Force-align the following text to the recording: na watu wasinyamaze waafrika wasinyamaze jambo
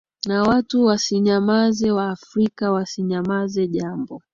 na 0.27 0.43
watu 0.43 0.85
wasinyamaze 0.85 1.91
waafrika 1.91 2.71
wasinyamaze 2.71 3.67
jambo 3.67 4.21